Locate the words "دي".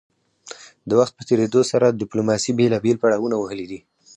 3.71-3.79